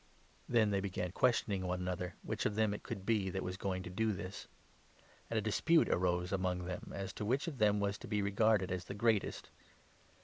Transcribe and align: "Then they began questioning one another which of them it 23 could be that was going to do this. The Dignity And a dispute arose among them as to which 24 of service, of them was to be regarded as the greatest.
"Then 0.49 0.71
they 0.71 0.79
began 0.79 1.11
questioning 1.11 1.67
one 1.67 1.79
another 1.79 2.15
which 2.23 2.47
of 2.47 2.55
them 2.55 2.73
it 2.73 2.83
23 2.83 2.83
could 2.95 3.05
be 3.05 3.29
that 3.29 3.43
was 3.43 3.55
going 3.55 3.83
to 3.83 3.89
do 3.91 4.13
this. 4.13 4.47
The 4.47 4.47
Dignity 4.63 5.05
And 5.29 5.37
a 5.37 5.41
dispute 5.43 5.89
arose 5.89 6.31
among 6.31 6.65
them 6.65 6.91
as 6.91 7.13
to 7.13 7.23
which 7.23 7.43
24 7.43 7.43
of 7.43 7.43
service, 7.43 7.47
of 7.53 7.57
them 7.59 7.79
was 7.79 7.97
to 7.99 8.07
be 8.07 8.21
regarded 8.23 8.71
as 8.71 8.85
the 8.85 8.95
greatest. 8.95 9.51